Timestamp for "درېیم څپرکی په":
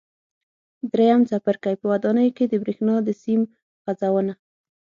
0.91-1.85